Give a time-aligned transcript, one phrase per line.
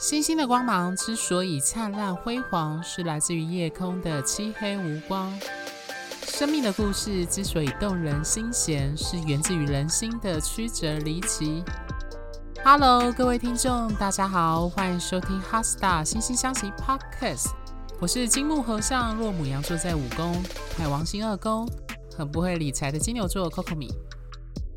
[0.00, 5.30] 星星的光芒之所以灿烂辉煌，是来自于夜空的漆黑无光；
[6.26, 11.62] 生命的故事之所以动人心弦，是源自于人心的曲折离奇。
[12.64, 17.48] Hello，各位听众，大家好，欢迎收听《HeartStar 心星相惜 Podcast》。
[18.00, 20.34] 我是金木和尚，若牡羊座在五宫，
[20.78, 21.68] 海王星二宫，
[22.16, 23.92] 很不会理财的金牛座 Coco 米。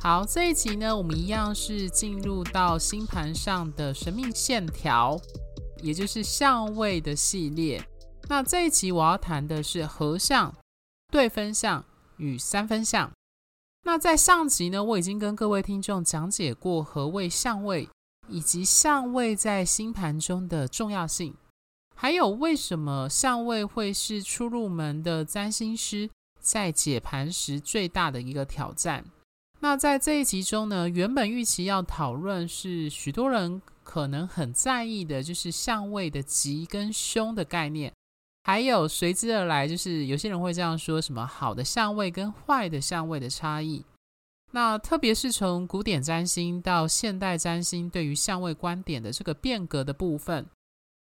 [0.04, 5.18] 好，这一集呢，我们一样是进入到星盘上的神秘线条，
[5.82, 7.82] 也就是相位的系列。
[8.28, 10.54] 那这一集我要谈的是合相、
[11.10, 11.86] 对分相
[12.18, 13.10] 与三分相。
[13.84, 17.88] 那在上集呢，我已经跟各位听众讲解过何谓相位，
[18.28, 21.34] 以及相位在星盘中的重要性，
[21.96, 26.10] 还有为什么相位会是初入门的占星师
[26.42, 29.06] 在解盘时最大的一个挑战。
[29.64, 37.94] 那在这一集中呢，原本预期要讨论是许多人可能很在意的，就是相位的吉跟凶的概念，
[38.44, 43.86] 还有随之而来就是有些人会这样说什么好的相位跟坏的相位的差异。
[44.52, 50.46] 那特别是从古典占星到现代占星对于相位观点的这个变革的部分，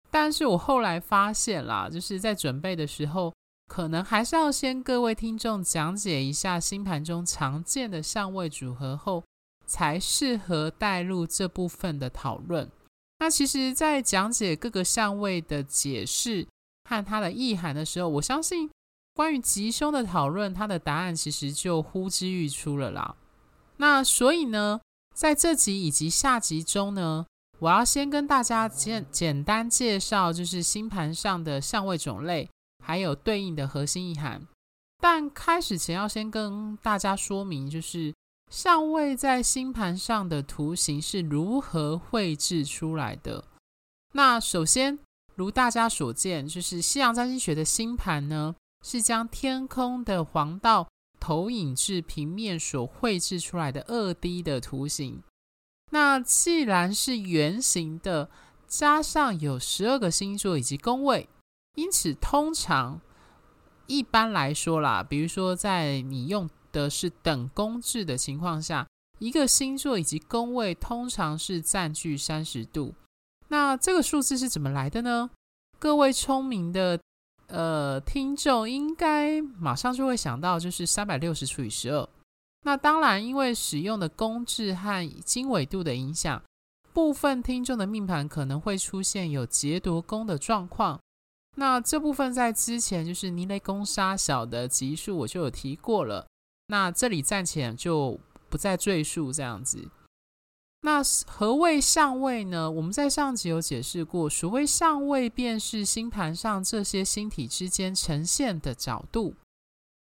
[0.09, 3.33] 但是我后来发现啦，就是在准备的时候。
[3.67, 9.23] 可能还是要先各位听众讲解一下星盘中常见的相位组合后，
[9.65, 12.69] 才适合带入这部分的讨论。
[13.19, 16.47] 那其实，在讲解各个相位的解释
[16.89, 18.69] 和它的意涵的时候，我相信
[19.13, 23.15] 关于吉凶的讨论，它的答案其实就呼之欲出了啦。
[23.77, 24.79] 那所以呢，
[25.13, 27.25] 在这集以及下集中呢，
[27.59, 32.47] 我要先跟大家简简单介绍，就是星盘上的相位种类。
[32.87, 34.47] 还有对应的核心意涵，
[35.01, 38.15] 但开始前要先跟大家说明，就是
[38.49, 43.43] 相位在星盘上的图形是如何绘制出来的。
[44.13, 44.97] 那首先，
[45.35, 50.87] 如大家所见，就是西洋占星学的星盘呢，是将天空的黄道
[51.19, 55.21] 投影至平面所绘制出来的二 D 的图形。
[55.91, 58.29] 那既然是圆形的，
[58.65, 61.27] 加上有十二个星座以及宫位。
[61.77, 62.99] 因此，通常
[63.85, 68.87] 一般来说啦，比如说在你用的是等宫制的情况下，
[69.19, 72.95] 一个星座以及宫位通常是占据三十度。
[73.49, 75.29] 那这个数字是怎么来的呢？
[75.77, 76.99] 各位聪明的
[77.45, 82.09] 呃听众应该马上就会想到，就是三百六十除以十二。
[82.63, 86.41] 那当然，因为使用的公制和经纬度的影响，
[86.91, 90.99] 部分听众的命盘可能会出现有劫夺宫的状况。
[91.59, 96.27] 那这部分在之前就是尼雷攻杀小的集数我就有提过了，
[96.67, 99.89] 那这里暂且就不再赘述这样子。
[100.81, 102.69] 那何谓相位呢？
[102.69, 109.33] 我们在上集有解释过，所谓相位便是星盘上这些星体之间呈现的角度，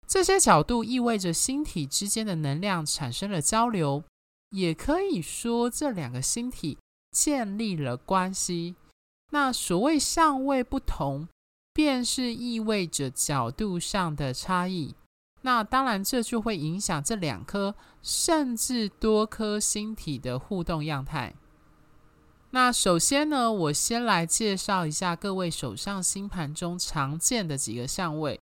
[0.09, 4.03] 这些角度意味着星体之间的能量产生了交流，
[4.49, 6.79] 也可以说这两个星体
[7.11, 8.75] 建立了关系。
[9.33, 11.29] 那所谓相位不同。
[11.75, 14.95] 便是意味着角度上的差异，
[15.41, 21.35] 那当然这就会影响这两颗甚至多颗星体的互动样态。
[22.51, 28.39] 那首先呢，我先来介绍一下各位手上星盘中常见的几个相位。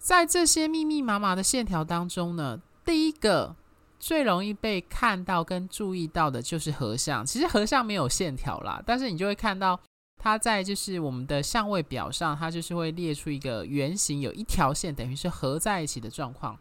[0.00, 3.54] 在这些密密麻麻的线条当中呢，第一个
[3.98, 7.26] 最容易被看到跟注意到的就是合相。
[7.26, 9.78] 其实合相没有线条啦，但是你就会看到。
[10.16, 16.58] 它在就是我们的相位表上，它就是会列出一个圆形，有一条线，等于是合在一起的状况。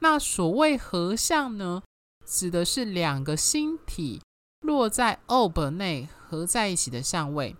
[0.00, 1.82] 那所谓合相呢，
[2.24, 4.20] 指的是两个星体
[4.60, 7.54] 落在 orb 内合在一起的相位。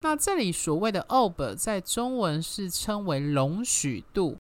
[0.00, 4.36] 那这里所谓的 orb 在中文是称为容许度。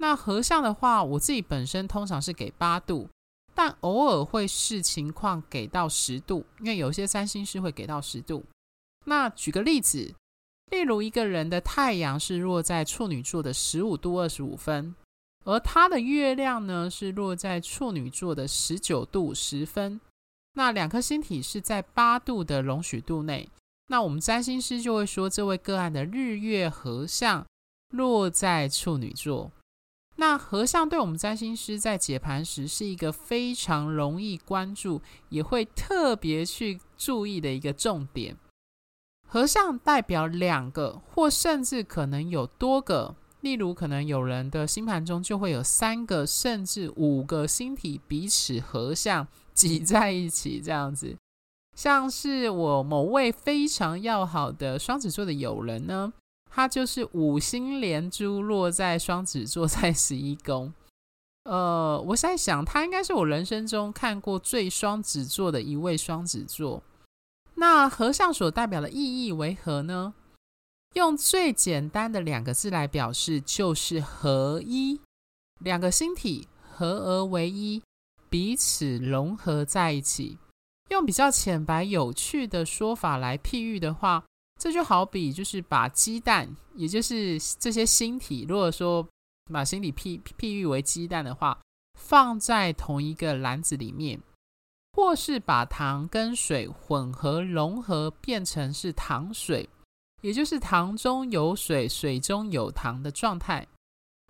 [0.00, 3.08] 那合相的话，我自己本身通常是给八度，
[3.54, 8.44] 但偶尔会视情况给到十度，因为有些占星师会给到十度。
[9.04, 10.14] 那举个例子，
[10.70, 14.94] 例如一个人的太阳是落在处女座的十五度二十五分，
[15.44, 20.00] 而他的月亮呢是落在处女座的十九度十分。
[20.54, 23.48] 那两颗星体是在八度的容许度内，
[23.88, 27.44] 那我们占星师就会说，这位个案的日月合相
[27.90, 29.50] 落在处女座。
[30.16, 35.00] 那合相对我们占星师在解盘时是一个非常容易关注，
[35.30, 38.36] 也会特别去注意的一个重点。
[39.32, 43.16] 合相代表两个，或甚至可能有多个。
[43.40, 51.16] 例如，可能有人的星盘中就会有三个，甚至五个星体彼此合相挤在一起，这样子。
[51.74, 56.12] 像是我某位非常要好的双子座的友人呢，
[56.50, 60.70] 他就是五星连珠落在双子座，在十一宫。
[61.44, 66.82] 呃，我在想，他应该是我人生中看过最双子座的一位双子座。
[67.54, 70.14] 那合相所代表的意义为何呢？
[70.94, 75.00] 用最简单的两个字来表示，就是合一。
[75.60, 77.82] 两个星体合而为一，
[78.28, 80.38] 彼此融合在一起。
[80.90, 84.24] 用比较浅白有趣的说法来譬喻的话，
[84.60, 89.08] 这就好比就是把鸡蛋，也就是这些星体，如果说
[89.50, 91.58] 把星体譬譬喻为鸡蛋的话，
[91.98, 94.20] 放在同一个篮子里面，
[94.92, 99.68] 或是把糖跟水混合融合变成是糖水，
[100.20, 103.66] 也就是糖中有水，水中有糖的状态。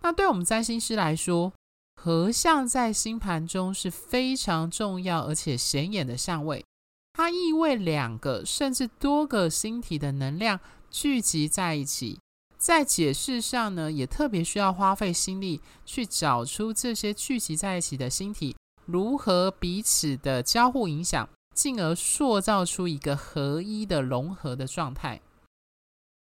[0.01, 1.53] 那对我们占星师来说，
[2.01, 6.65] 合相在星盘中是非常重要而且显眼的相位，
[7.13, 12.19] 它意味两个甚至多个星体的能量聚集在一起。
[12.57, 25.21] 在解释上呢，也特别需要花费心力去找出这些聚集在一起的星体如何彼此的交互影响，进而塑造出一个合一的融合的状态。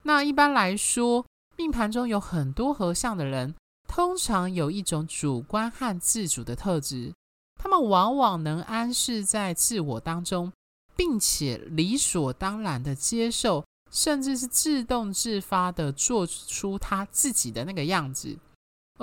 [0.04, 3.56] 那一般来说，命盘中有很多合相的人。
[3.88, 7.14] 通常有一种主观和自主的特质，
[7.62, 10.52] 他们往往能安适在自我当中，
[10.96, 18.36] 并且理所当然的接受，甚至是自动自发的做出他自己的那个样子，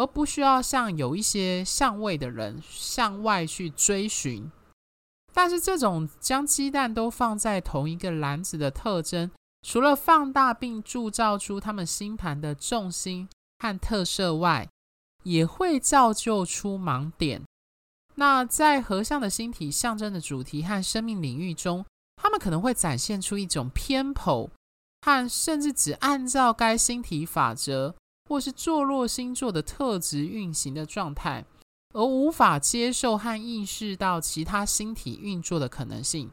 [0.00, 4.50] 而不需要像有一些相位的人向外去追寻。
[5.32, 9.31] 但是这种将鸡蛋都放在同一个篮子的特征，
[9.62, 14.67] 除了放大并铸造出他们星盘的重心和特色外，
[15.23, 17.43] 也会造就出盲点。
[18.14, 21.85] 那在合相的星体象征的主题和生命领域中，
[22.17, 24.50] 他们可能会展现出一种偏颇
[25.03, 27.94] 和甚至只按照该星体法则
[28.31, 31.44] 或是坐落星座的特质运行的状态，
[31.93, 36.31] 而无法接受和意识到其他星体运作的可能性。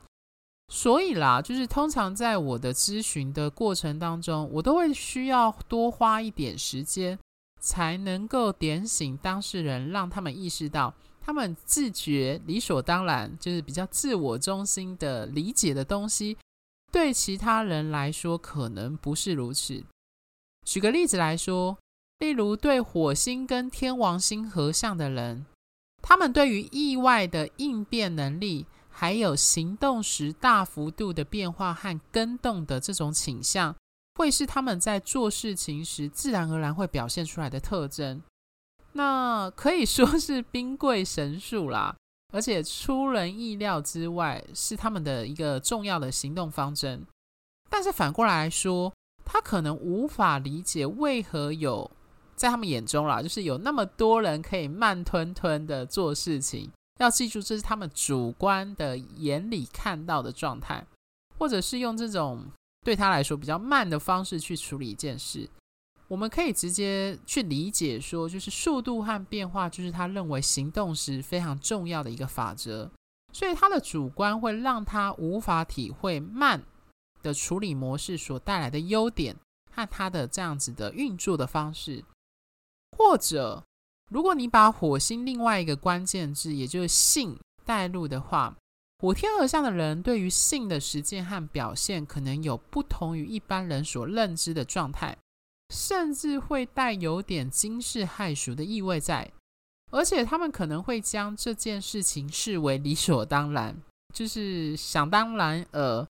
[0.71, 7.17] 所以啦，就是通常在我的咨询的过程当中，我都会需要多花一点时间。
[7.59, 16.37] 才能够点醒当事人，让他们意识到，他们自觉理所当然，就是比较自我中心的理解的东西，
[16.91, 19.83] 对其他人来说可能不是如此。
[20.65, 21.75] 举个例子来说，
[22.19, 25.45] 例如对火星跟天王星合相的人，
[26.01, 33.75] 他们对于意外的应变能力，还有行动时大幅度的变化和跟动的这种倾向。
[34.15, 38.19] 会是他们在做事情时自然而然会表现出来的特征，
[38.93, 41.95] 那可以说是兵贵神速啦，
[42.33, 47.05] 而且出人意料之外，是他们的一个重要的行动方针。
[47.69, 48.91] 但是反过来说，
[49.23, 51.91] 他可能无法理解为何有
[52.37, 56.71] 在他们眼中啦，就是有那么多人可以慢吞吞的做事情。
[56.99, 60.85] 要记住，这是他们主观的眼里看到的状态，
[61.37, 62.45] 或者是用这种。
[62.85, 65.49] 对他来说比较慢的方式去处理一件事，
[66.07, 72.89] 我们可以直接去理解说，就是速度和变化，就是他认为行动时非常重要的一个法则。
[73.33, 76.63] 所以他的主观会让他无法体会慢
[77.21, 79.35] 的处理模式所带来的优点
[79.73, 82.05] 和他的这样子的运作的方式。
[82.97, 83.63] 或者，
[84.09, 88.55] 如果你把火星另外一个关键字，也就是性带入的话。
[88.99, 95.15] 火天合相的人对于性的实践和表现，可能有不同于一般人所认知的状态，
[95.69, 99.31] 甚至会带有点惊世骇俗的意味在。
[99.91, 103.75] 而且他们可能会将这件事情视为理所当然，
[104.13, 106.07] 就是想当然呃。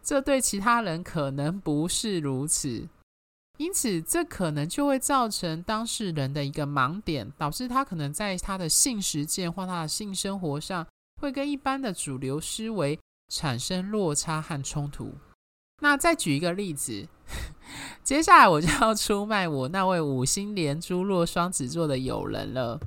[0.00, 2.88] 这对其他人可能不是如此，
[3.58, 10.86] 因此这可能就会造成当事人的一个盲点，导致他可能在他的性实践或他的性生活上。
[11.20, 12.96] 会跟一般的主流思维
[13.28, 15.12] 产生落差和冲突。
[15.82, 17.08] 那再举一个例子，
[18.04, 22.78] 接下来我就要出卖我那位五星连珠落双子座的友人了。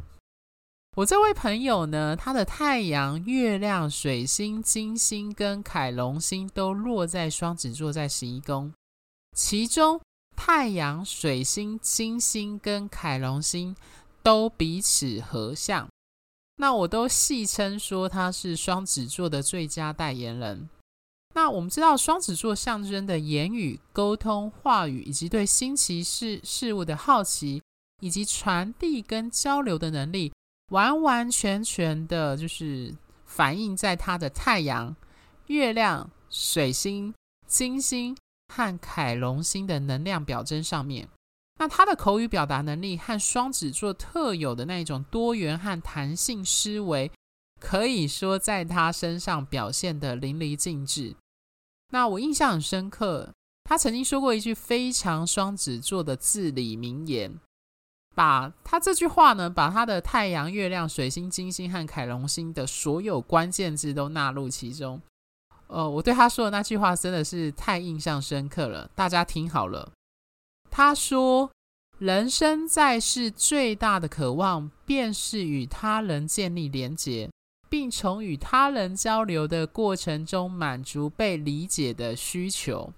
[0.95, 8.73] 我这位朋友呢，他的太阳、月亮、水星、金星跟凯龙星都落在双子座，在十一宫。
[9.35, 9.99] 其中，
[10.43, 13.75] 太阳、水星、金星跟凯龙星
[14.23, 15.87] 都彼此合相。
[16.55, 20.67] 那我都戏称说他是双子座的最佳代言人。
[21.35, 27.61] 那我们知道，双子座象征的言语、沟通、话语，以及对新奇事事物的好奇，
[28.01, 30.33] 以及传递跟交流的能力，
[30.71, 32.95] 完完全全的就是
[33.25, 34.95] 反映在他的太阳、
[35.45, 37.13] 月亮、水星、
[37.45, 38.17] 金星
[38.53, 41.07] 和凯龙星的能量表征上面。
[41.59, 47.11] 那他的口语表达能力和双子座特有的那一种多元和弹性思维，
[47.59, 51.15] 可以说在他身上表现得淋漓尽致。
[51.91, 57.39] 那我印象很深刻，他曾经说过一句非常双子座的至理名言，
[58.15, 64.99] 把他这句话呢，把他的太阳、月亮、水星、金星和凯龙星的所有关键字都纳入其中。
[65.71, 69.89] 呃，我对他说的那句话真的是太印象深刻了，大家听好了。
[70.69, 71.49] 他说
[71.97, 77.29] ：“人生在世最大的渴望，便是与他人建立连结，
[77.69, 82.91] 并从与他人交流的过程中满足被理解的需求。”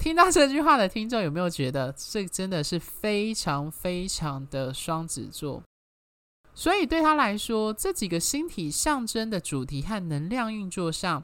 [0.00, 5.62] 听到这句话的听众有没有觉得这真的是非常非常的双子座？
[6.54, 11.22] 所以对他来说，这几个星体象征的主题和能量运作上。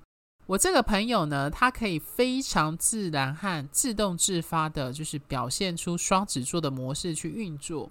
[0.49, 7.91] 我这个朋友呢，他可以非常自然和自动自发的，就是表现出双子座的模式去运作。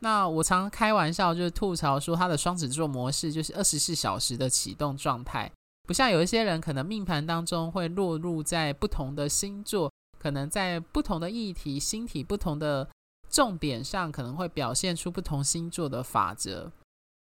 [0.00, 5.50] 那我常开玩笑，就是吐槽说他的双子座模式就是二十四小时的启动状态，
[5.86, 12.86] 不像有一些人可能命盘当中会落入在不同的星座，可能在不同的议题、星体不同的
[13.30, 16.70] 重点上，可能会表现出不同星座的法则。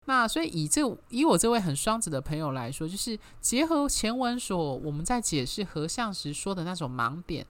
[0.06, 7.46] 那所以以这以我这位很双子的朋友来说，就是结合前文所我们在解释合相时说的那种盲点，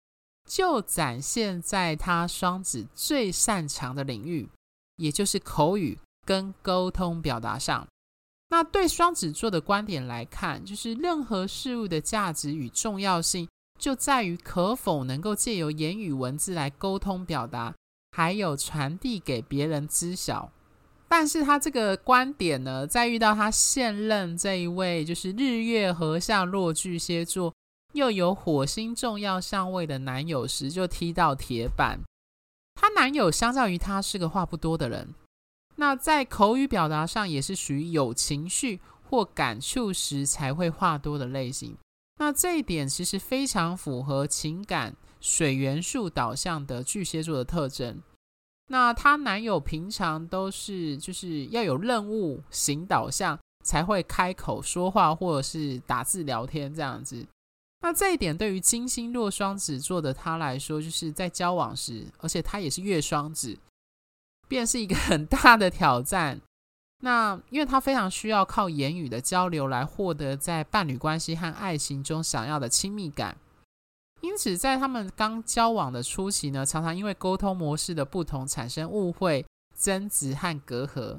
[0.49, 4.49] 就展现在他双子最擅长的领域，
[4.97, 7.87] 也就是口语跟沟通表达上。
[8.51, 17.73] 那对双子座的观点来看，就是任何事物的价值与重要性，就在于可否能够借由言语文字来沟通表达，
[18.11, 20.51] 还有传递给别人知晓。
[21.11, 27.53] 但是他这个观点呢，在遇到他现任这一位就是日月合相落巨蟹座，
[27.95, 31.99] 又有火星重要相位的男友时，就踢到铁板。
[32.77, 35.13] 他男友相较于他是个话不多的人，
[35.75, 41.77] 那在口语表达上也是属于有情绪或感触时才会话多的类型。
[42.19, 48.01] 那这一点其实非常符合情感水元素导向的巨蟹座的特征。
[48.73, 57.27] 那她男友平常都是就是要有任务型导向才会开口说话或者是打字聊天这样子。
[57.83, 63.59] 那这一点对于金星落双子座的他来说，就是在交往时，而且他也是月双子，
[64.47, 66.41] 便是一个很大的挑战。
[67.03, 73.37] 那因为他非常需要靠言语的交流来获得在伴侣关系和爱情中想要的亲密感。
[74.21, 79.45] 因此，在他们刚交往的初期呢，常常因为沟通模式的不同产生误会、
[79.77, 81.19] 争执和隔阂。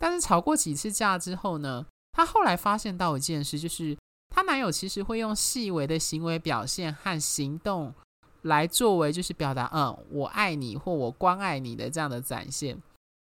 [0.00, 3.96] 但是吵过几次架之后呢，她后来发现到一件事，就是
[4.28, 7.94] 她男友其实会用细微的行为表现和行动
[8.42, 12.76] 来作为，就是表达“嗯，我爱你”或“我关爱你”的这样的展现。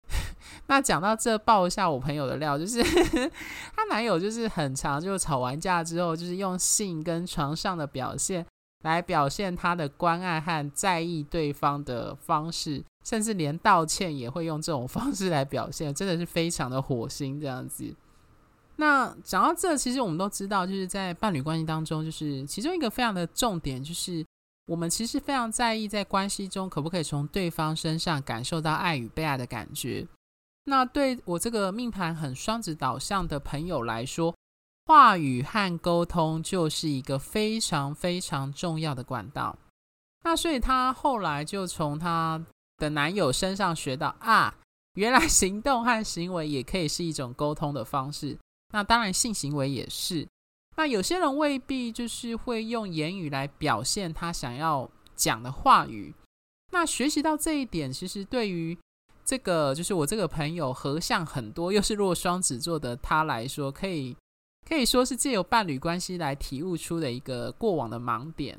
[0.68, 2.84] 那讲到这，爆一下我朋友的料，就是
[3.76, 8.46] 她男友就是很常，就吵完架之后，就是用性跟床上的表现。
[8.84, 17.94] 来表现他的关爱和在意对方的方式，甚至连道歉也会用这种方式来表现，真的是非常的火星这样子。
[18.78, 24.26] 那讲到这，其实我们都知道，就是在伴侣关系当中，就是其中一个非常的重点，就是
[24.68, 30.08] 我们其实非常在意在关系中可不可以从对方身上感受到爱与被爱的感觉。
[30.64, 34.34] 那对我这个命盘很双子导向的朋友来说，
[34.90, 39.56] 话语和沟通就是一个非常非常重要的管道。
[40.24, 42.44] 那所以她后来就从她
[42.78, 44.56] 的男友身上学到啊，
[44.96, 48.36] 原来行动和行为也可以是一种沟通的方式。
[48.74, 50.28] 那当然性行为也是。
[50.76, 56.16] 那有些人未必就是会用言语来表现他想要讲的话语。
[56.72, 58.76] 那学习到这一点，其实对于
[59.24, 64.18] 这个就是我这个朋友合相很多又是弱双子座的他来说，可以。
[64.70, 68.58] 可以说是借由伴侣关系来体悟出的一个过往的盲点。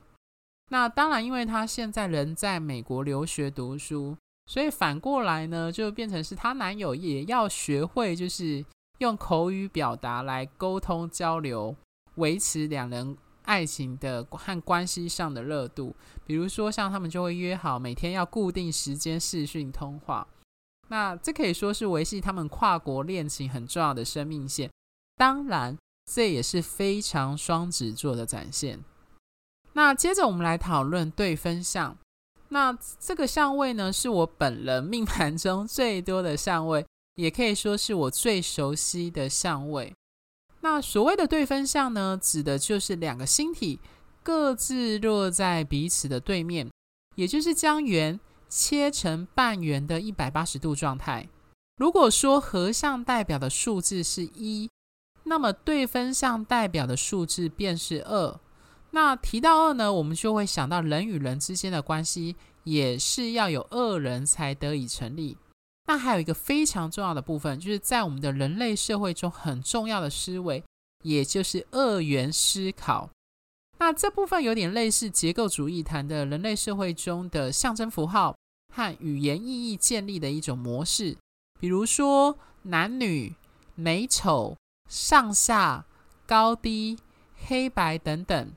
[0.70, 8.64] 那当然，因为他现在人在美国留学读书，所以反过来呢，就变成是她男友也要学会，就是
[8.98, 11.76] 用口语表达来沟通交流，
[12.16, 15.94] 维持两人爱情的和关系上的热度。
[16.26, 20.26] 比如说，像他们就会约好每天要固定时间视讯通话。
[20.88, 24.68] 那这可以说是维系他们跨国恋情很重要的生命线。
[25.16, 25.78] 当然。
[26.12, 28.82] 这也是非常双子座的展现。
[29.74, 31.96] 那接着我们来讨论对分相。
[32.48, 39.94] 那这个相位呢，是我本人命盘中最多的相位，也可以说是我最熟悉的相位。
[40.62, 43.78] 那所谓的对分相呢，指的就是两个星体
[44.24, 46.68] 各自落在彼此的对面，
[47.14, 51.28] 也就是将圆切成半圆的一百八十度状态。
[51.76, 54.68] 如果说合相代表的数字是一，
[55.24, 58.40] 那么对分项代表的数字便是二。
[58.92, 62.34] 那提到二呢，我们就会想到人与人之间的关系
[62.64, 65.36] 也是要有二人才得以成立。
[65.86, 70.62] 那还有一个非常重要的部分，就是在我们的人类社会中很重要的思维，
[71.02, 73.08] 也就是二元思考。
[73.78, 78.36] 那这部分有点类似结构主义谈的人类社会中的象征符号
[78.74, 81.16] 和语言意义建立的一种模式，
[81.58, 83.34] 比如说男女、
[83.74, 84.56] 美丑、
[84.90, 85.86] 上下、
[86.26, 86.98] 高低、
[87.46, 88.52] 黑白等等。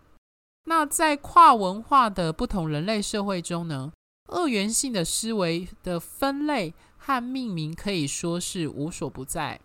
[0.65, 3.93] 那在跨文化的不同人类社会中呢，
[4.29, 9.61] 二元性的思维的分类和命名可以说是无所不在。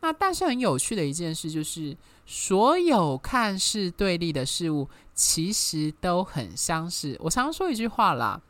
[0.00, 7.16] 那但是很有趣的一件事就是，所有看似对立的事物，其实都很相似。
[7.24, 8.40] 我常说一句话啦，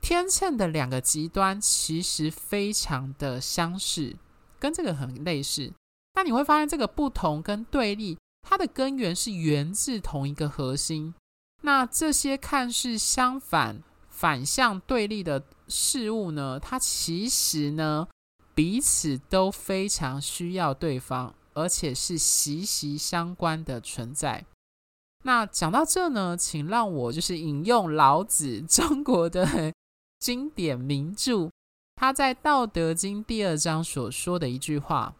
[0.00, 4.16] 天秤的两个极端其实非常的相似，
[4.58, 5.72] 跟这个很类似。
[6.14, 8.18] 那你会发现这个不同跟对立。
[8.42, 11.14] 它的根源是源自同一个核心。
[11.60, 16.58] 那这些看似相反、反向对立的事物呢？
[16.58, 18.08] 它其实呢，
[18.54, 24.44] 彼此都非常需要对方，而且是息息相关的存在。
[25.22, 29.72] 那讲到这呢，请让我就是引用老子，中国的
[30.18, 31.50] 经典名著，
[31.94, 35.14] 他在《道德经》第二章所说的一句话。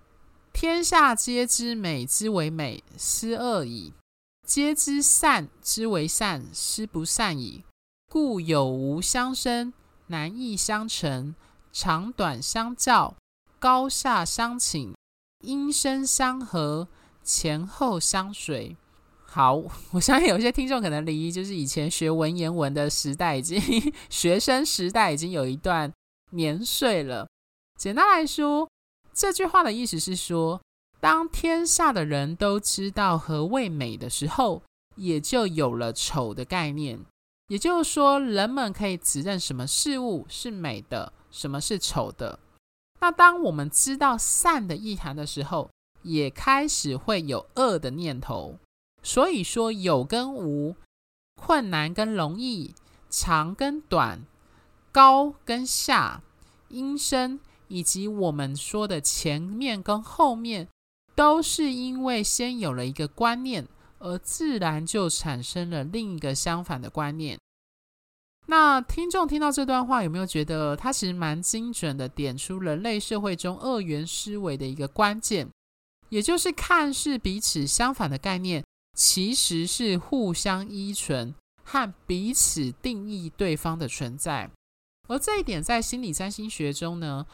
[0.61, 3.95] 天下皆知美之为美，斯恶已；
[4.47, 7.65] 皆知善之为善，斯不善已。
[8.11, 9.73] 故有无相生，
[10.09, 11.35] 难易相成，
[11.73, 13.15] 长短相较，
[13.59, 14.93] 高下相倾，
[15.43, 16.87] 音声相和，
[17.25, 18.77] 前后相随。
[19.25, 23.59] 好，我相信有些听众可能离就是以前学文言文的时代，已经
[24.11, 25.91] 学生时代已经有一段
[26.33, 27.27] 年岁了。
[27.79, 28.69] 简单来说。
[29.13, 30.61] 这句话的意思是说，
[31.01, 34.63] 当天下的人都知道何谓美的时候，
[34.97, 37.01] 也就有了丑的概念。
[37.49, 42.39] 也就是说，人们可以指认什么事物是美的，什么是丑的。
[43.01, 45.69] 那当我们知道善的意涵的时候，
[46.03, 48.59] 也开始会有恶的念头。
[49.03, 50.77] 所以说，有跟无，
[51.35, 52.75] 困难跟容易，
[53.09, 54.25] 长跟短，
[54.93, 56.23] 高跟下，
[56.69, 57.41] 音声。
[57.71, 60.69] 以及我们说的前面跟后面，
[61.15, 63.67] 都是因为先有了一个观念，
[64.01, 67.39] 而自然就产生了另一个相反的观念。
[68.47, 75.49] 那听众听到这段话，有没有觉得它其实蛮精准的，点出人类社会中二元思维的一个关键，
[76.09, 78.65] 也就是看似彼此相反的概念，
[78.97, 84.51] 其实是互相依存和彼此定义对方的存在。
[85.07, 87.27] 而这一点在心理占星学中呢，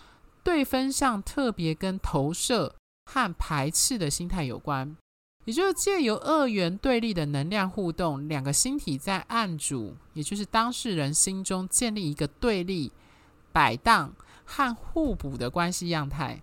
[0.47, 2.73] 对分相特别跟投射
[3.07, 4.97] 和排斥的心态有关，
[5.45, 12.93] 也就是借由二元对立的能量互动，两个星体在案主，也就是当事人心中建立一个对立、
[13.51, 16.41] 摆荡和互补的关系样态。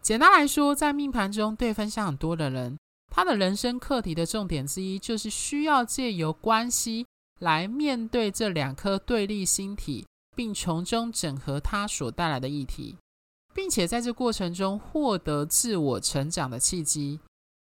[0.00, 2.78] 简单来说，在命盘中对分相很多的人，
[3.14, 7.04] 他的人生课题的重点之一，就是需要借由关系
[7.40, 12.96] 来面对这两颗对立星体，并从中整合它所带来的议题。
[13.54, 17.20] 并且在这过程中获得自我成长的契机。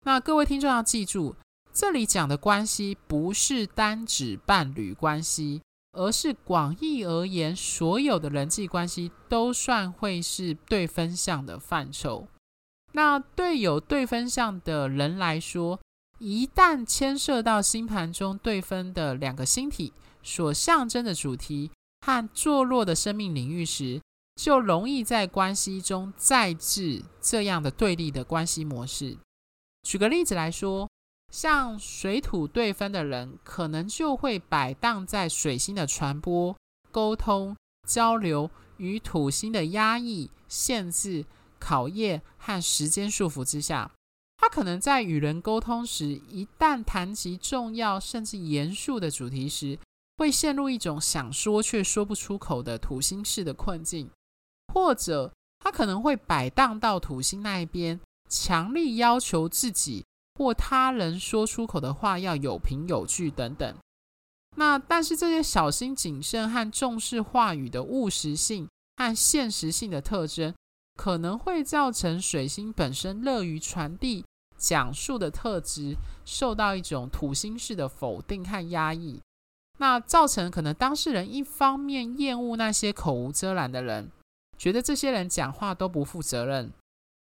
[0.05, 1.35] 那各位听众要记住，
[1.73, 5.61] 这里讲的关系不是单指伴侣关系，
[5.93, 12.27] 而是广义而言，所有的人际关系都算会是对分项的范畴。
[12.93, 15.79] 那对有对分项的人来说，
[16.19, 21.69] 一旦牵涉到星盘中对分的两个星体所象征的主题
[22.05, 24.01] 和坐落的生命领域时，
[24.37, 29.17] 就容易在关系中再制这样的对立的关系模式。
[29.81, 30.87] 举个例子来说，
[31.33, 36.55] 像水土对分的人，可能就会摆荡在水星的传播、
[36.91, 41.25] 沟通、交流与土星的压抑、限制、
[41.57, 43.91] 考验和时间束缚之下。
[44.37, 49.79] 他可能在与人沟通时，一旦谈及重要甚至严肃的主题时，
[50.17, 54.09] 会陷入一种想说却说不出口的土星式的困境。
[54.73, 57.99] 或者他可能会摆荡到土星那一边，
[58.29, 63.75] 强力要求自己或他人说出口的话要有凭有据等等。
[64.55, 70.53] 那但是这些小心谨慎和重视话语的务实性和现实性的特征，
[70.95, 74.25] 可能会造成水星本身乐于传递
[74.57, 79.21] 讲述的特质受到一种土星式的否定和压抑，
[79.77, 84.09] 那造成可能当事人一方面厌恶那些口无遮拦的人，
[84.57, 86.71] 觉得这些人讲话都不负责任，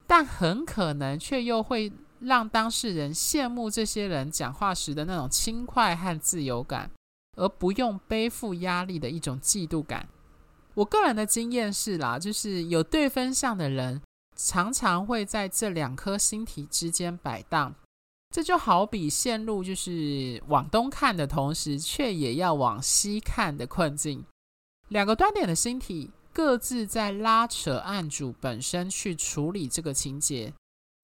[0.05, 6.91] 但很可能却又会让当事人羡慕这些人讲话时的那种轻快和自由感，
[7.37, 10.07] 而不用背负压力的一种嫉妒感。
[10.73, 14.01] 我个人的经验是啦，就是有对分相的人，
[14.37, 17.73] 常常会在这两颗星体之间摆荡。
[18.33, 24.23] 这就好比陷入就是往东看的同时，却也要往西看的困境。
[24.87, 26.11] 两个端点的星体
[26.41, 30.51] 各自在拉扯案主本身去处理这个情节。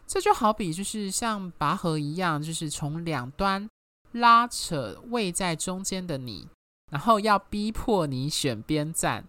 [0.07, 3.69] 这就好比就是像拔河一样，就是从两端
[4.13, 6.47] 拉扯位在中间的你，
[6.91, 9.25] 然后要逼迫你选边站。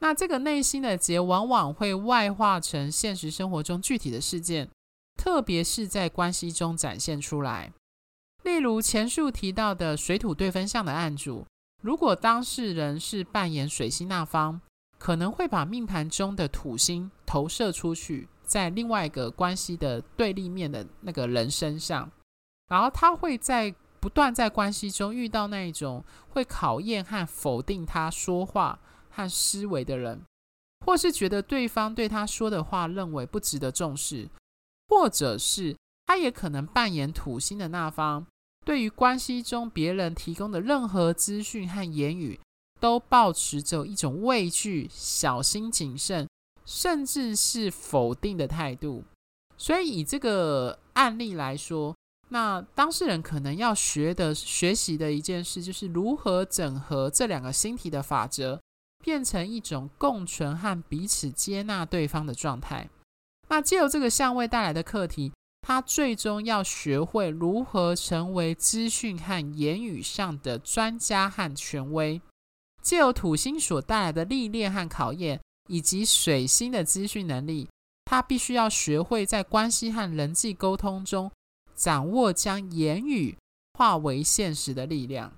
[0.00, 4.68] 那这个内心的结往往会外化成现实生活中具体的事件，
[5.16, 7.72] 特别是在关系中展现出来。
[8.42, 11.46] 例如前述提到的水土对分相的案主，
[11.80, 14.60] 如果当事人是扮演水星那方，
[15.04, 22.10] 可能会把命盘中的土星投射出去，在另外一个关系的对立面的那个人身上，
[22.68, 28.80] 然后他会在不断在关系中遇到那一种会考验和否定他说话。
[29.16, 30.20] 和思维的人，
[30.84, 34.28] 或是觉得对方对他说的话认为不值得重视，
[34.88, 38.26] 或者是他也可能扮演土星的那方，
[38.64, 42.40] 对于关系中别人提供的任何资讯和言语，
[42.84, 46.28] 都抱持着一种畏惧、小心谨慎，
[46.66, 49.02] 甚至是否定的态度。
[49.56, 51.96] 所以以这个案例来说，
[52.28, 58.60] 那当事人可能要学的、学习的一件事，就是如何整合这两个星体的法则。
[59.02, 62.88] 变成一种共存和彼此接纳对方的状态。
[63.48, 72.18] 那借由这个相位带来的课题，他最终要学会如何成为资讯和言语上的专家和权威。
[72.84, 77.66] 借由土星所带来的历练和考验，以及水星的资讯能力，
[78.04, 81.32] 他必须要学会在关系和人际沟通中
[81.74, 83.34] 掌握将言语
[83.78, 85.32] 化为现实的力量。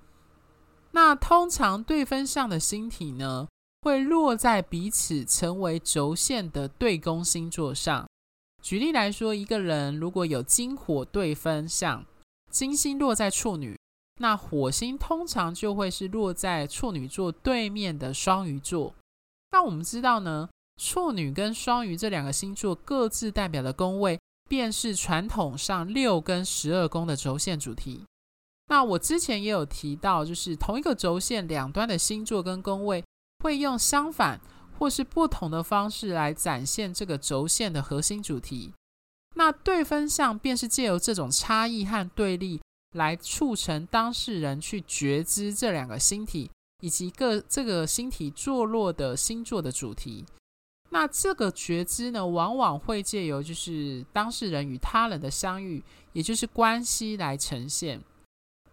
[0.91, 3.47] 那通常对分相的星体呢，
[3.81, 8.05] 会落在彼此成为轴线的对宫星座上。
[8.61, 12.05] 举例来说，一个人如果有金火对分相，
[12.51, 13.77] 金星落在处女，
[14.17, 18.93] 那火星通常就会是落在处女座对面的双鱼座。
[19.51, 20.49] 那我们知道呢，
[20.81, 28.05] 处女跟双鱼这两个星座各自代表的宫位，便是传统上六跟十二宫的轴线主题。
[28.69, 33.03] 那我之前也有提到，就是同一个轴线两端的星座跟宫位。
[33.43, 34.41] 会用相反
[34.79, 38.73] 或是不同的方式来展现这个轴线的核心主题。
[39.35, 42.59] 那对分项便是借由这种差异和对立，
[42.97, 50.25] 来促成当事人去觉知这两个星体以及各这个星体坐落的星座的主题。
[50.89, 55.83] 那这个觉知呢，往往会借由就是当事人与他人的相遇，
[56.13, 58.01] 也就是关系来呈现。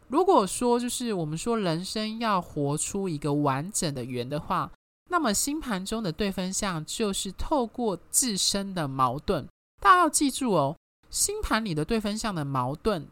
[0.08, 4.70] 如果说就是我们说人生要活出一个完整的圆的话，
[5.10, 9.46] 那么星盘中的对分项就是透过自身的矛盾。
[9.80, 10.76] 大家要记住哦，
[11.10, 13.08] 星盘里的对分项的矛盾，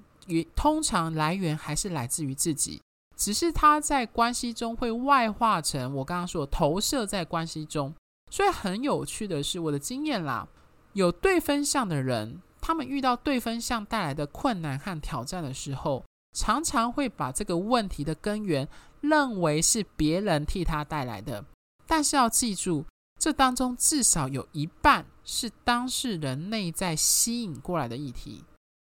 [0.54, 2.80] 通常来源还是来自于自己，
[3.16, 7.92] 只是他在关系中会外化成我刚刚说投射在关系中。
[8.30, 10.46] 所以很有趣的是，我的经验啦，
[10.92, 16.04] 有对分项的人，他们遇到对分项带来的困难和挑战的时候。
[16.34, 18.66] 常常会把这个问题的根源
[19.02, 21.44] 认为是别人替他带来的，
[21.86, 22.86] 但是要记住，
[23.20, 28.42] 这当中至少有一半是当事人内在吸引过来的议题。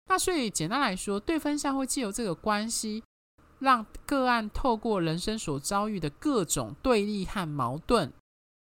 [0.08, 3.04] 那所以简单来说，对分相会借由这个关系，
[3.60, 8.14] 让个案透过人生所遭遇的各种对立和矛盾，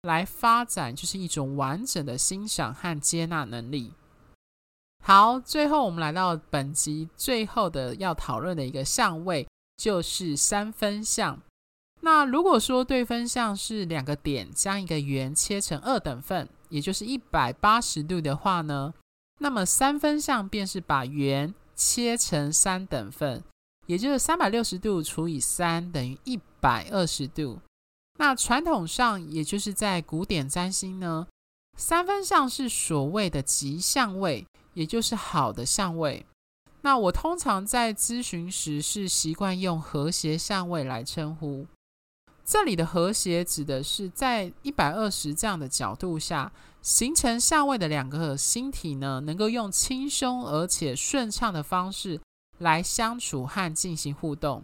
[0.03, 3.93] 来发展就是一种完整的欣赏和接纳能力。
[5.05, 11.39] 好，最后我们来到本集最后的要讨论的一个相位，就是三分相。
[12.01, 18.95] 那如果说对分相是两个点将一个圆切成二等份，也就是一百八十度的话呢，
[19.45, 23.45] 那么三分相便是把圆切成三等份，
[23.85, 27.61] 也就是三百六十度除以三等于一百二十度。
[28.19, 31.27] 那传统上，也就是在古典占星呢，
[31.77, 34.47] 三分相是所谓的吉相位。
[34.73, 36.27] 也就是好的相位，
[36.81, 41.65] 那我通常在咨询时是习惯用和谐相位来称呼。
[42.45, 46.53] 这里的和谐指的是在一百二十这样的角度下，
[46.83, 52.21] 形成相位的两个星体呢，能够用轻松而且顺畅的方式
[52.59, 54.63] 来相处和进行互动。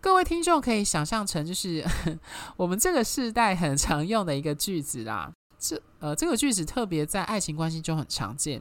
[0.00, 1.84] 各位听众可以想象成，就是
[2.58, 5.32] 我们这个世代很常用的一个句子啦。
[5.56, 8.60] 这呃，这个句子特别在爱情关系中很常见，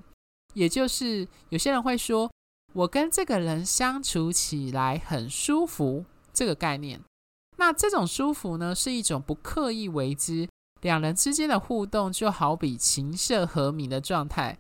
[0.53, 2.31] 也就是有些人会说
[2.73, 7.01] ：“我跟这个人相处起来很舒服。”这个概念。
[7.61, 10.49] 那这种舒服呢，是一种不刻意为之，
[10.81, 14.57] 两人之间的互动就好比琴瑟和鸣的状态。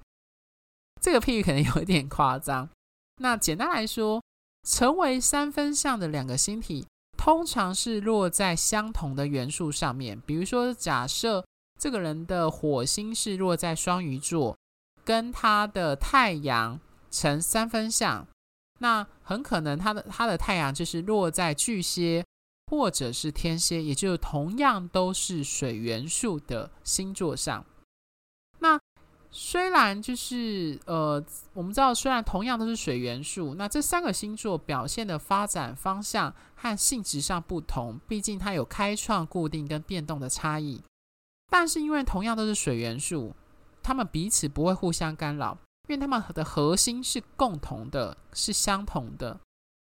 [1.01, 2.69] 这个譬喻可能有一点夸张。
[3.17, 4.21] 那简单来说，
[4.67, 6.85] 成为三分相的两个星体，
[7.17, 10.21] 通常是落在相同的元素上面。
[10.21, 11.43] 比如说，假设
[11.79, 14.55] 这个人的火星是落在双鱼座，
[15.03, 18.27] 跟他的太阳成三分相，
[18.77, 22.23] 那很可能他的他的太阳就是落在巨蟹。
[22.71, 27.65] 或者是天蝎，也就是同样都是水元素的星座上。
[28.59, 28.79] 那
[29.29, 40.81] 虽然就是呃，我们知道虽然同样都是水元素，那这三个星座表现的发展方向和性质上不同，毕竟它有开创、固定跟变动的差异。
[41.49, 43.35] 但是因为同样都是水元素，
[43.83, 45.57] 他们彼此不会互相干扰，
[45.89, 49.37] 因为他们的核心是共同的，是相同的。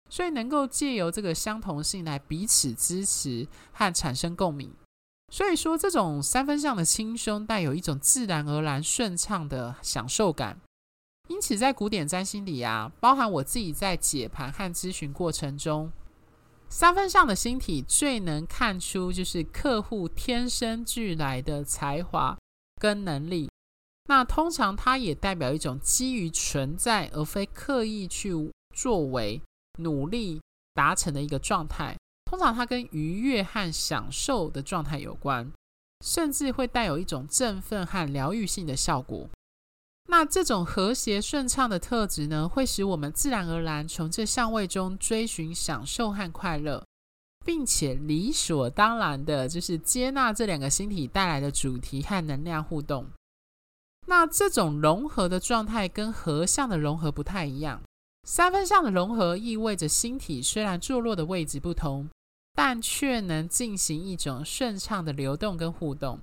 [0.08, 4.72] 所以能够借由这个相同性来彼此支持和产生共鸣。
[5.30, 10.58] 所以说，这种三分相的轻松带有一种自然而然顺畅的享受感。
[11.28, 15.92] 因此，在古典占星里啊，包含我自己在解盘和咨询过程中，
[16.70, 22.38] 三分相的星体最能看出就是客户天生俱来的才华
[22.80, 23.50] 跟能力。
[24.08, 28.32] 那通常它也代表一种基于存在而非刻意去
[28.74, 29.42] 作为。
[29.78, 30.40] 努力
[30.74, 35.50] 达成的一个状态，通常它跟愉悦和享受的状态有关，
[36.04, 39.28] 甚至会带有一种振奋和疗愈性的效果。
[40.10, 46.82] 那这种和谐顺畅的特质呢，会使我们自然而然从这相位中追寻享受和快乐，
[47.44, 53.06] 并且理所当然的就是接纳这两个星体带来的主题和能量互动。
[54.06, 57.82] 那这种融合的状态跟合相的融合不太一样。
[58.30, 62.10] 三分相的融合意味着星体虽然坐落的位置不同，
[62.52, 66.20] 但却能进行一种顺畅的流动跟互动。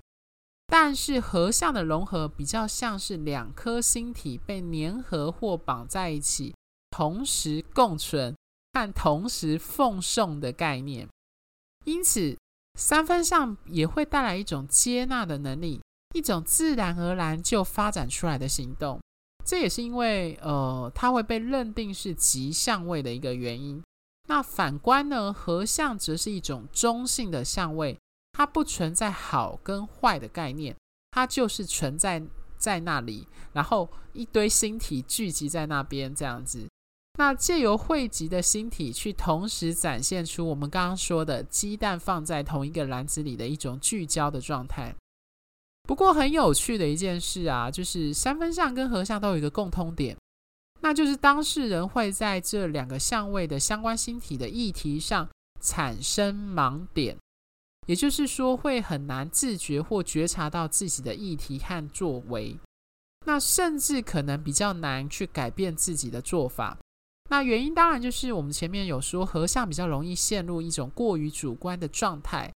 [0.67, 6.53] 但是合相的融合比较像是两颗星体被粘合或绑在一起，
[6.91, 8.35] 同时共存
[8.73, 11.09] 和同时奉送的概念。
[11.85, 12.37] 因此，
[12.79, 15.81] 三分相也会带来一种接纳的能力，
[16.13, 18.99] 一种自然而然就发展出来的行动。
[19.45, 23.81] 这也是因为，呃，它会被认定是吉相位的一个原因。
[24.27, 27.95] 那反观呢，合相则是一种中性的相位，
[28.33, 30.75] 它不存在好跟坏的概念，
[31.11, 32.23] 它就是存在
[32.57, 36.67] 在那里，然后一堆星体聚集在那边这样子。
[37.19, 44.93] 那借由汇集的星体去同时展现出我们刚刚说的鸡蛋放在同一个篮子里的一种聚焦的状态。
[45.85, 50.17] 不过很有趣的一件事啊，就是三分相跟合相都有一个共通点，
[50.81, 55.29] 那就是当事人会在这两个相位的相关星体的议题上
[55.61, 57.15] 产生盲点，
[57.85, 62.57] 也就是说会很难自觉或觉察到自己的议题和作为，
[63.25, 66.77] 那甚至可能比较难去改变自己的做法。
[67.29, 72.51] 那原因当然就是我们前面有说，合相比较容易陷入一种过于主观的状态。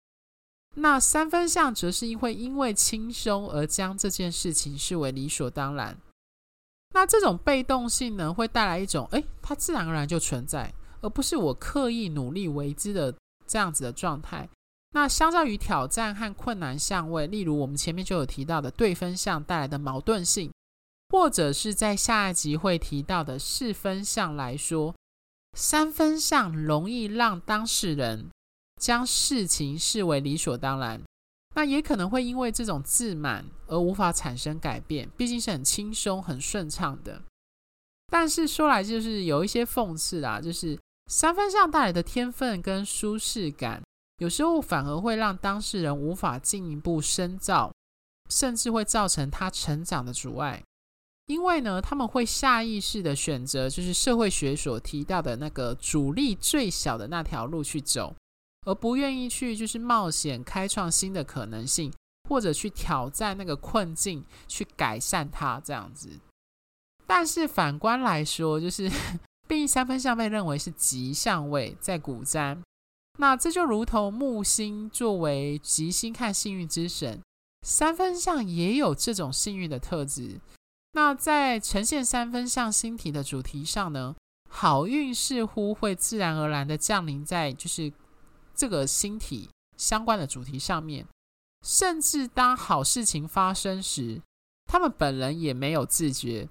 [0.82, 5.98] 那三分相则是因为因为轻松而将这件事情视为理所当然。
[6.94, 13.14] 那这种被动性呢，会带来一种诶，它自然而然就存在，而不是我刻意努力为之的
[13.46, 14.50] 这样子的状态。
[14.92, 20.52] 那相较于挑战和困难相位，例如我们前面就有提到的对分相带来的矛盾性，
[21.10, 24.96] 或者是在下一集会提到的四分相来说，
[25.56, 28.30] 三分相容易让当事人。
[28.80, 31.02] 将事情视为理所当然，
[31.54, 35.10] 那也可能会因为这种自满而无法产生改变。
[35.18, 37.22] 毕竟是很轻松、很顺畅的。
[38.12, 43.84] 但是说来就是有一些讽刺啊，就是三分相带来的天分跟舒适感，
[44.18, 47.72] 有时候反而会让当事人无法进一步深造，
[48.30, 50.64] 甚至会造成他成长的阻碍。
[51.28, 58.16] 因为呢，他们会下意识的选择，就是社会学所提到的那个阻力最小的那条路去走。
[58.66, 61.94] 而不愿意去就是冒险开创新的可能性，
[62.30, 66.10] 或者去挑战那个困境，去改善它这样子。
[67.08, 68.90] 但是反观来说，就是
[69.48, 72.62] 毕竟三分相被认为是吉相位，在古占，
[73.18, 77.20] 那这就如同木星作为吉星看幸运之神，
[77.66, 80.40] 三分相也有这种幸运的特质。
[80.94, 84.16] 那在呈现三分相星体的主题上呢，
[84.50, 87.92] 好运似乎会自然而然的降临在就是
[88.60, 91.08] 这个星体相关的主题上面，
[91.66, 94.22] 甚至当好事情发生时，
[94.66, 96.50] 他们本人也没有自觉。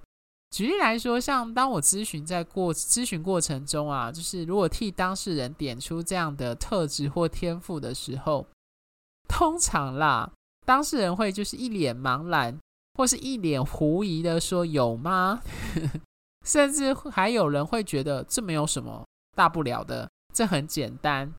[0.49, 8.47] 举例来说，像当我咨询在过咨询过程中啊，就是如果替当事人点出这样的特质或天赋的时候，
[9.27, 10.31] 通常啦，
[10.65, 12.57] 当事人会就是一脸茫然，
[12.95, 15.43] 或是一脸狐疑的说：“有吗？”
[16.43, 21.31] 甚至还有人会觉得这没有什么大不了的，这很简单，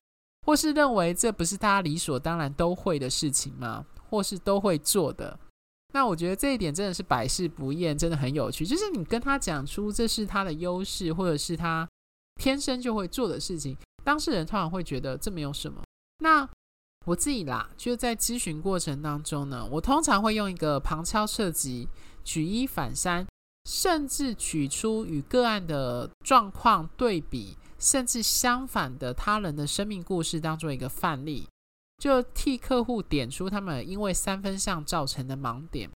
[0.45, 3.85] 或是认为这不是大家理所当然都会的事情吗？
[4.09, 5.39] 或是都会做的。
[5.93, 8.65] 那我觉得这一点真的是百试不厌，真的很有趣。
[8.65, 11.87] 就是你跟他讲出这是他的优势，或者是他
[12.35, 15.81] 天生就会做的事情，当事人通常会觉得这没有什么。
[16.19, 16.47] 那
[17.05, 21.89] 我自己啦，就在咨询过程当中呢，我通常会用一个旁敲侧击、
[22.23, 23.27] 举一反三，
[23.69, 31.47] 甚至取出与个案的状况对比，甚至相反的他人的生命故事当做一个范例。
[31.97, 35.87] 就替客户点出他们因为三分相造成的盲点，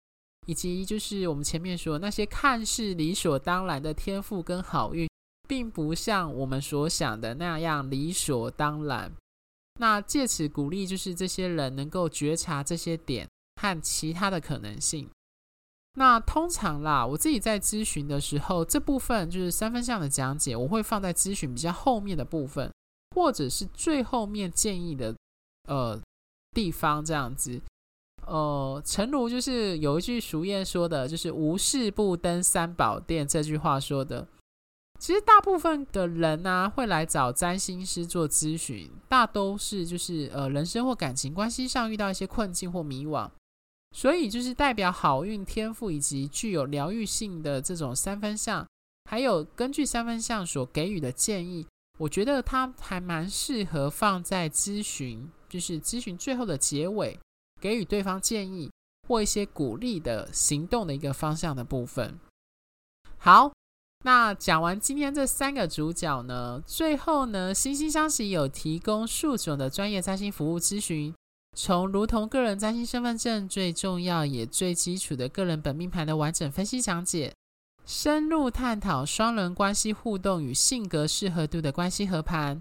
[0.46, 5.08] 以及就是我们前面说那些看似理所当然的天赋跟好运，
[5.48, 9.10] 并不像我们所想的那样理所当然。
[9.80, 13.26] 那借此鼓励，就是这些人能够觉察这些点
[13.60, 15.08] 和其他的可能性。
[15.94, 22.72] 那通常啦，我自己在咨询的时候，这部分就是三分相的讲解，我会放在咨询比较后面的部分，
[23.14, 25.14] 或者是最后面建议的。
[25.66, 25.98] 呃，
[26.54, 27.58] 地方这样子，
[28.26, 34.28] 呃，诚如就是有一句俗谚说的，就是“无事不登三宝殿”这句话说的。
[35.00, 43.30] 其实大部分的人呢、会来找占星师做咨询，大都是就是呃，人生或感情关系上遇到一些困境或迷惘，
[43.94, 48.66] 所以就是代表好运天赋以及具有疗愈性的这种三分相，
[49.08, 51.64] 还有根据三分相所给予的建议，
[52.00, 55.30] 我觉得它还蛮适合放在咨询。
[55.48, 57.16] 就是咨询最后的结尾，
[57.60, 58.68] 给予对方建议
[59.06, 62.18] 或一些鼓励的行动的一个方向的部分。
[63.16, 63.52] 好，
[64.04, 71.14] 那讲完今天这三个主角呢，最后呢，惺惺相惜有提供数种的专业占星服务咨询，
[71.54, 77.32] 从如同个人占星身份证最重要也最基础的个人本命盘的完整分析讲解，
[77.86, 82.60] 深入探讨双人关系互动与性格适合度的关系合盘。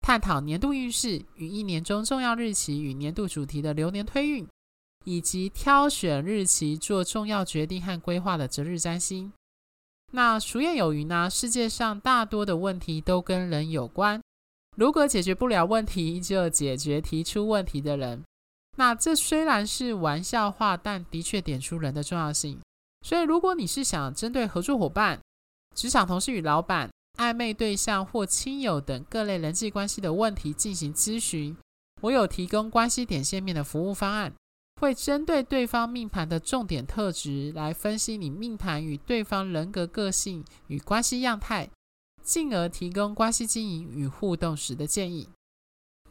[0.00, 4.48] 探讨年度运势与一年中重要日期与年度主题的流年推运，
[5.04, 9.30] 以及挑选日期做重要决定和规划的择日占星。
[10.12, 14.20] 那俗谚有云呢，世界上大多的问题都跟人有关。
[14.76, 18.24] 如果解决不了问题，就解决提出问题的人。
[18.80, 22.58] 那这虽然是玩笑话，但的确点出人的重要性。
[23.06, 25.20] 所以，如果你是想针对合作伙伴、
[25.76, 26.88] 职场同事与老板，
[27.18, 31.54] 暧昧对象或亲友等各类人际关系的问题进行咨询，
[32.00, 34.32] 我有提供关系点线面的服务方案，
[34.80, 41.68] 会针对对方命盘的重点特质来分析你命盘与对方人格个性与关系样态，
[42.22, 45.28] 进而提供关系经营与互动时的建议。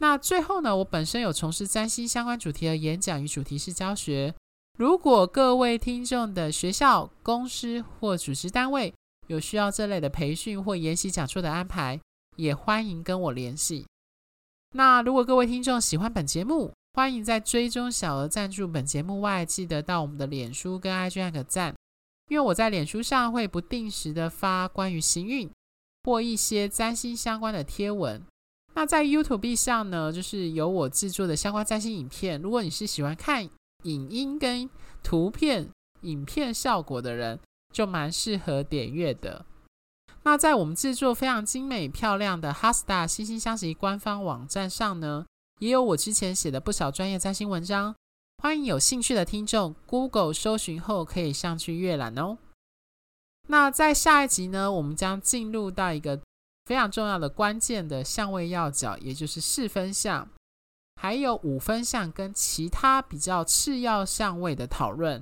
[0.01, 4.33] 那最后呢，我本身有从事占星相关主题的演讲与主题式教学，
[4.77, 8.93] 如果各位听众的学校、公司或组织单位，
[9.27, 11.99] 有需要这类的培训或研习讲座的安排，
[12.37, 13.85] 也欢迎跟我联系。
[14.71, 21.75] 那如果各位听众喜欢本节目，欢迎在追踪小额赞助本节目外，记得到我们的脸书跟 IG 按个赞，
[22.29, 25.51] 因为我在脸书上会不定时的发关于行运
[26.03, 28.23] 或一些占星相关的贴文。
[28.79, 32.41] 那在 YouTube 上呢，就是有我制作的相关占星影片。
[32.41, 33.43] 如果你是喜欢看
[33.83, 34.69] 影音跟
[35.03, 35.69] 图片、
[36.03, 37.37] 影片效果的人，
[37.73, 39.45] 就蛮适合点阅的。
[40.23, 45.25] 那在我们制作非常精美漂亮的 Hasta 星星相惜官方网站上呢，
[45.59, 47.93] 也有我之前写的不少专业占星文章，
[48.41, 52.37] 欢迎有兴趣的听众 Google 搜寻后可以上去阅览哦。
[53.49, 56.21] 那在下一集呢，我们将进入到一个
[56.69, 60.29] 非常重要的关键的相位要角，也就是四分相，
[61.01, 65.19] 还有五分相跟其他比较次要相位的讨论。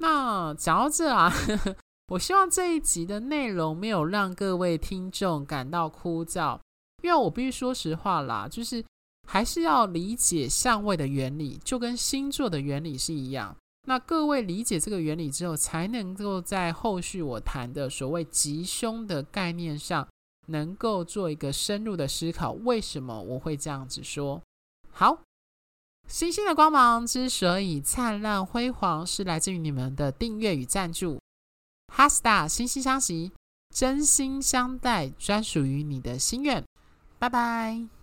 [0.00, 1.30] 那讲到这啊，
[2.08, 6.58] 我希望这一集的内容没有让各位听众感到枯燥，
[7.02, 8.82] 因为我必须说实话啦，就是
[9.28, 13.54] 还是要理解相位的原理，就跟星座的原理是一样。
[13.86, 20.08] 那各位理解这个原理之后，才能够在后续我谈的所谓吉凶的概念上，
[20.48, 24.42] 能够做一个深入的思考，为什么我会这样子说？
[24.90, 25.22] 好，
[26.06, 31.18] 星星的光芒之所以灿烂辉煌，是来自于你们的订阅与赞助。
[31.92, 33.32] 哈斯塔心星相惜，
[33.74, 36.64] 真心相待，专属于你的心愿。
[37.18, 37.97] 拜拜。